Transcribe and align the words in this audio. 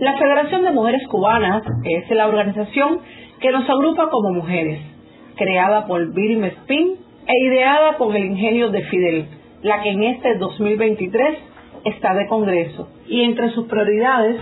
La 0.00 0.16
Federación 0.16 0.64
de 0.64 0.70
Mujeres 0.70 1.06
Cubanas 1.08 1.62
es 1.84 2.08
la 2.08 2.26
organización 2.26 3.00
que 3.38 3.50
nos 3.50 3.68
agrupa 3.68 4.08
como 4.08 4.32
mujeres, 4.32 4.80
creada 5.36 5.86
por 5.86 6.14
Bill 6.14 6.42
Spin 6.42 6.96
e 7.26 7.46
ideada 7.46 7.98
con 7.98 8.16
el 8.16 8.24
ingenio 8.24 8.70
de 8.70 8.82
Fidel, 8.84 9.26
la 9.60 9.82
que 9.82 9.90
en 9.90 10.02
este 10.04 10.38
2023 10.38 11.38
está 11.84 12.14
de 12.14 12.26
Congreso. 12.28 12.88
Y 13.08 13.24
entre 13.24 13.50
sus 13.50 13.66
prioridades 13.66 14.36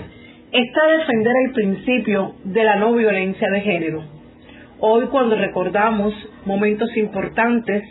está 0.52 0.86
defender 0.96 1.32
el 1.46 1.52
principio 1.52 2.34
de 2.44 2.62
la 2.62 2.76
no 2.76 2.92
violencia 2.92 3.50
de 3.50 3.60
género. 3.60 4.04
Hoy 4.78 5.06
cuando 5.06 5.34
recordamos 5.34 6.14
momentos 6.44 6.96
importantes 6.96 7.82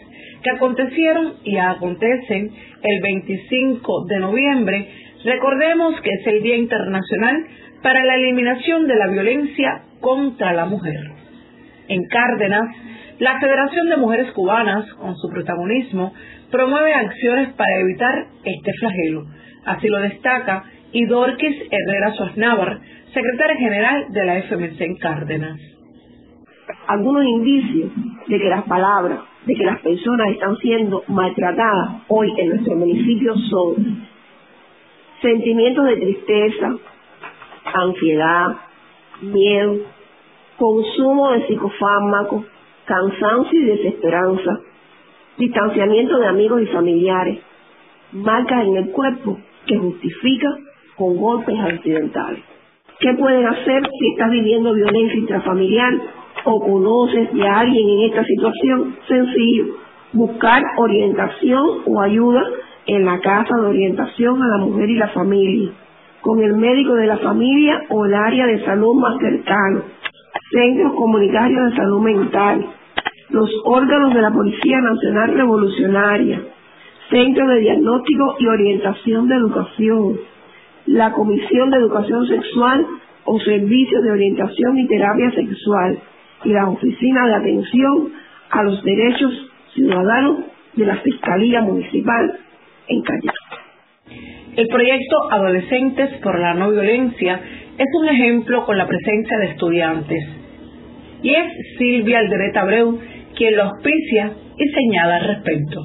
que 0.42 0.52
acontecieron 0.52 1.34
y 1.44 1.58
acontecen 1.58 2.50
el 2.82 3.02
25 3.02 4.06
de 4.06 4.20
noviembre, 4.20 4.88
recordemos 5.24 6.00
que 6.02 6.10
es 6.10 6.28
el 6.28 6.44
Día 6.44 6.58
Internacional 6.58 7.46
para 7.82 8.04
la 8.06 8.16
Eliminación 8.16 8.88
de 8.88 8.96
la 8.96 9.08
Violencia 9.08 9.82
contra 10.00 10.54
la 10.54 10.66
Mujer. 10.66 11.12
En 11.88 12.06
Cárdenas, 12.08 12.76
la 13.20 13.40
Federación 13.40 13.90
de 13.90 13.98
Mujeres 13.98 14.32
Cubanas, 14.32 14.92
con 14.94 15.16
su 15.16 15.30
protagonismo, 15.30 16.14
promueve 16.52 16.94
acciones 16.94 17.54
para 17.54 17.80
evitar 17.80 18.28
este 18.44 18.72
flagelo. 18.80 19.26
Así 19.66 19.88
lo 19.88 20.00
destaca 20.00 20.64
Idorquis 20.92 21.56
Herrera 21.72 22.12
Sosnávar, 22.14 22.80
secretaria 23.14 23.56
general 23.58 24.06
de 24.10 24.26
la 24.26 24.38
FMC 24.44 24.82
en 24.82 24.96
Cárdenas. 24.98 25.60
Algunos 26.88 27.26
indicios 27.26 27.92
de 28.28 28.40
que 28.40 28.50
las 28.50 28.64
palabras, 28.64 29.20
de 29.46 29.54
que 29.54 29.64
las 29.64 29.80
personas 29.80 30.28
están 30.32 30.56
siendo 30.58 31.04
maltratadas 31.08 32.04
hoy 32.08 32.34
en 32.38 32.50
nuestro 32.50 32.76
municipio 32.76 33.36
son 33.50 34.07
sentimientos 35.22 35.86
de 35.86 35.98
tristeza, 35.98 36.76
ansiedad, 37.74 38.58
miedo, 39.22 39.78
consumo 40.58 41.32
de 41.32 41.48
psicofármacos, 41.48 42.46
cansancio 42.86 43.60
y 43.60 43.66
desesperanza, 43.66 44.60
distanciamiento 45.38 46.18
de 46.20 46.28
amigos 46.28 46.62
y 46.62 46.66
familiares, 46.68 47.40
marcas 48.12 48.66
en 48.66 48.78
el 48.78 48.92
cuerpo 48.92 49.38
que 49.66 49.78
justifica 49.78 50.50
con 50.96 51.18
golpes 51.18 51.60
accidentales. 51.60 52.44
¿Qué 53.00 53.14
pueden 53.14 53.46
hacer 53.46 53.84
si 54.00 54.10
estás 54.12 54.32
viviendo 54.32 54.74
violencia 54.74 55.20
intrafamiliar 55.20 55.94
o 56.46 56.60
conoces 56.60 57.32
de 57.32 57.48
alguien 57.48 57.90
en 57.90 58.10
esta 58.10 58.24
situación? 58.24 58.96
Sencillo, 59.08 59.66
buscar 60.14 60.64
orientación 60.78 61.84
o 61.86 62.02
ayuda 62.02 62.44
en 62.88 63.06
la 63.06 63.20
casa 63.20 63.56
de 63.60 63.68
orientación 63.68 64.42
a 64.42 64.48
la 64.48 64.66
mujer 64.66 64.90
y 64.90 64.96
la 64.96 65.10
familia, 65.10 65.72
con 66.22 66.42
el 66.42 66.56
médico 66.56 66.94
de 66.96 67.08
la 67.08 67.18
familia 67.18 67.84
o 67.90 68.06
el 68.06 68.14
área 68.14 68.48
de 68.48 68.64
salud 68.64 68.96
más 68.96 69.18
cercano, 69.20 69.84
centros 70.52 70.94
comunitarios 70.94 71.70
de 71.70 71.76
salud 71.76 72.02
mental, 72.02 72.66
los 73.30 73.50
órganos 73.66 74.14
de 74.14 74.22
la 74.22 74.32
Policía 74.32 74.80
Nacional 74.80 75.34
Revolucionaria, 75.34 76.42
Centro 77.10 77.48
de 77.48 77.60
Diagnóstico 77.60 78.36
y 78.40 78.48
Orientación 78.48 79.28
de 79.28 79.36
Educación, 79.36 80.20
la 80.86 81.12
Comisión 81.12 81.70
de 81.70 81.78
Educación 81.78 82.26
Sexual 82.28 82.86
o 83.26 83.40
Servicios 83.42 84.04
de 84.04 84.12
Orientación 84.12 84.78
y 84.78 84.88
Terapia 84.88 85.32
Sexual 85.32 86.00
y 86.46 86.50
la 86.50 86.70
Oficina 86.70 87.28
de 87.28 87.36
Atención 87.36 88.14
a 88.50 88.64
los 88.64 88.82
Derechos 88.84 89.52
Ciudadanos 89.74 90.38
de 90.76 90.86
la 90.86 90.96
Fiscalía 90.98 91.62
Municipal 91.62 92.40
en 92.88 93.02
Calle. 93.02 93.32
El 94.56 94.68
proyecto 94.68 95.32
Adolescentes 95.32 96.10
por 96.24 96.40
la 96.40 96.54
No 96.56 96.72
Violencia 96.72 97.40
es 97.78 97.88
un 98.00 98.10
ejemplo 98.10 98.66
con 98.66 98.78
la 98.78 98.88
presencia 98.88 99.38
de 99.38 99.46
estudiantes. 99.52 100.24
Y 101.22 101.30
es 101.30 101.46
Silvia 101.78 102.20
Aldereta 102.20 102.62
Abreu 102.62 103.00
quien 103.36 103.56
lo 103.56 103.66
auspicia 103.66 104.32
y 104.58 104.70
señala 104.70 105.18
al 105.18 105.28
respecto. 105.28 105.80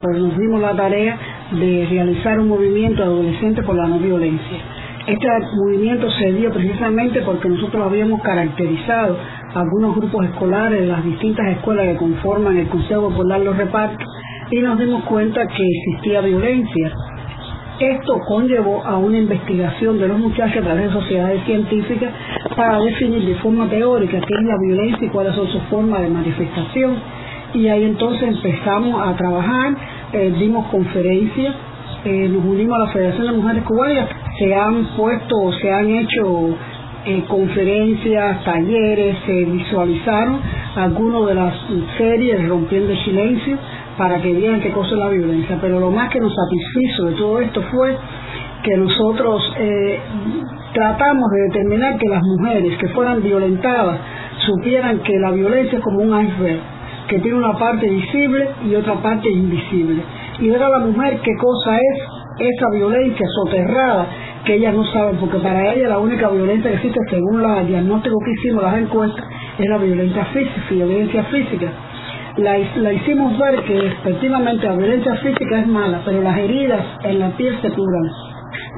Pues 0.00 0.18
nos 0.18 0.36
dimos 0.36 0.60
la 0.60 0.74
tarea 0.74 1.18
de 1.52 1.86
realizar 1.88 2.40
un 2.40 2.48
movimiento 2.48 3.02
adolescente 3.02 3.62
por 3.62 3.76
la 3.76 3.86
no 3.86 3.98
violencia. 3.98 4.58
Este 5.06 5.28
movimiento 5.62 6.10
se 6.10 6.32
dio 6.32 6.52
precisamente 6.52 7.20
porque 7.20 7.48
nosotros 7.48 7.86
habíamos 7.86 8.20
caracterizado 8.22 9.16
algunos 9.54 9.94
grupos 9.94 10.26
escolares 10.26 10.80
de 10.80 10.86
las 10.86 11.04
distintas 11.04 11.46
escuelas 11.56 11.86
que 11.86 11.96
conforman 11.96 12.58
el 12.58 12.66
Consejo 12.66 13.08
Popular 13.10 13.40
Los 13.40 13.56
Repartos 13.56 14.15
y 14.50 14.60
nos 14.60 14.78
dimos 14.78 15.04
cuenta 15.04 15.46
que 15.46 15.68
existía 15.68 16.20
violencia. 16.20 16.92
Esto 17.78 18.18
conllevó 18.26 18.82
a 18.86 18.96
una 18.96 19.18
investigación 19.18 19.98
de 19.98 20.08
los 20.08 20.18
muchachos 20.18 20.58
a 20.58 20.62
través 20.62 20.86
de 20.86 20.92
sociedades 20.92 21.44
científicas 21.44 22.10
para 22.56 22.78
definir 22.80 23.26
de 23.26 23.34
forma 23.36 23.68
teórica 23.68 24.18
qué 24.18 24.34
es 24.34 24.44
la 24.44 24.56
violencia 24.66 25.06
y 25.06 25.10
cuáles 25.10 25.34
son 25.34 25.46
sus 25.48 25.62
formas 25.64 26.00
de 26.00 26.08
manifestación. 26.08 26.96
Y 27.52 27.68
ahí 27.68 27.84
entonces 27.84 28.28
empezamos 28.28 29.06
a 29.06 29.14
trabajar, 29.16 29.76
eh, 30.12 30.34
dimos 30.38 30.66
conferencias, 30.68 31.54
eh, 32.04 32.28
nos 32.28 32.44
unimos 32.44 32.76
a 32.76 32.86
la 32.86 32.92
Federación 32.92 33.26
de 33.26 33.32
Mujeres 33.32 33.64
Cubanas, 33.64 34.08
se 34.38 34.54
han 34.54 34.84
puesto, 34.96 35.52
se 35.60 35.70
han 35.70 35.90
hecho 35.90 36.56
eh, 37.04 37.24
conferencias, 37.28 38.42
talleres, 38.44 39.16
se 39.26 39.44
visualizaron 39.44 40.40
algunas 40.76 41.26
de 41.26 41.34
las 41.34 41.54
series 41.98 42.48
Rompiendo 42.48 42.92
el 42.92 43.04
Silencio 43.04 43.58
para 43.96 44.20
que 44.20 44.32
vean 44.32 44.60
qué 44.60 44.70
cosa 44.70 44.90
es 44.90 44.98
la 44.98 45.08
violencia. 45.08 45.58
Pero 45.60 45.80
lo 45.80 45.90
más 45.90 46.10
que 46.10 46.20
nos 46.20 46.32
satisfizo 46.34 47.06
de 47.06 47.12
todo 47.14 47.40
esto 47.40 47.62
fue 47.70 47.96
que 48.62 48.76
nosotros 48.76 49.54
eh, 49.58 49.98
tratamos 50.72 51.30
de 51.30 51.42
determinar 51.48 51.98
que 51.98 52.08
las 52.08 52.22
mujeres 52.22 52.76
que 52.78 52.88
fueran 52.88 53.22
violentadas 53.22 53.98
supieran 54.44 55.00
que 55.00 55.18
la 55.18 55.30
violencia 55.30 55.78
es 55.78 55.84
como 55.84 56.00
un 56.00 56.24
iceberg, 56.24 56.60
que 57.08 57.18
tiene 57.20 57.38
una 57.38 57.56
parte 57.56 57.88
visible 57.88 58.48
y 58.64 58.74
otra 58.74 58.94
parte 58.94 59.30
invisible. 59.30 60.02
Y 60.40 60.48
ver 60.48 60.62
a 60.62 60.68
la 60.68 60.78
mujer 60.80 61.20
qué 61.22 61.32
cosa 61.38 61.76
es 61.76 62.02
esa 62.38 62.70
violencia 62.74 63.26
soterrada 63.34 64.06
que 64.44 64.54
ellas 64.54 64.74
no 64.74 64.84
saben, 64.92 65.16
porque 65.16 65.38
para 65.38 65.72
ellas 65.72 65.88
la 65.88 65.98
única 65.98 66.28
violencia 66.28 66.70
que 66.70 66.76
existe, 66.76 67.00
según 67.10 67.42
la 67.42 67.62
diagnóstico 67.62 68.16
que 68.24 68.32
hicimos, 68.32 68.62
las 68.62 68.78
encuestas, 68.78 69.24
es 69.58 69.68
la 69.68 69.78
violencia 69.78 70.24
física, 70.26 70.62
violencia 70.70 71.24
física. 71.24 71.72
La, 72.36 72.58
la, 72.58 72.92
hicimos 72.92 73.38
ver 73.38 73.62
que 73.64 73.86
efectivamente 73.86 74.66
la 74.66 74.76
violencia 74.76 75.14
física 75.16 75.60
es 75.60 75.66
mala, 75.66 76.02
pero 76.04 76.22
las 76.22 76.36
heridas 76.38 76.84
en 77.04 77.18
la 77.18 77.30
piel 77.36 77.58
se 77.62 77.70
curan 77.70 78.10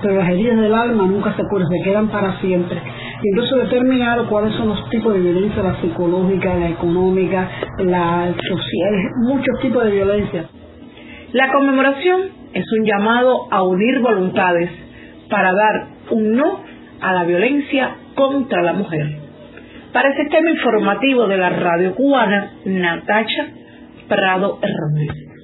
pero 0.03 0.17
las 0.17 0.29
heridas 0.31 0.59
del 0.59 0.75
alma 0.75 1.07
nunca 1.07 1.35
se 1.35 1.43
curan, 1.49 1.69
se 1.69 1.83
quedan 1.83 2.09
para 2.09 2.41
siempre. 2.41 2.81
Y 3.23 3.29
entonces 3.31 3.71
determinar 3.71 4.25
cuáles 4.29 4.55
son 4.55 4.69
los 4.69 4.89
tipos 4.91 5.13
de 5.15 5.21
violencia, 5.21 5.63
la 5.63 5.81
psicológica, 5.81 6.55
la 6.55 6.69
económica, 6.69 7.49
la 7.79 8.33
social, 8.49 9.11
muchos 9.27 9.61
tipos 9.61 9.85
de 9.85 9.91
violencia. 9.91 10.45
La 11.33 11.53
conmemoración 11.53 12.21
es 12.53 12.65
un 12.79 12.85
llamado 12.85 13.49
a 13.51 13.63
unir 13.63 14.01
voluntades 14.01 14.71
para 15.29 15.53
dar 15.53 15.87
un 16.11 16.37
no 16.37 16.61
a 17.01 17.13
la 17.13 17.25
violencia 17.25 17.97
contra 18.15 18.63
la 18.63 18.73
mujer. 18.73 19.28
Para 19.93 20.11
este 20.11 20.27
tema 20.27 20.51
informativo 20.51 21.27
de 21.27 21.39
la 21.39 21.49
radio 21.51 21.95
cubana, 21.95 22.53
Natacha 22.65 23.49
Prado 24.07 24.59
Hernández. 24.63 25.38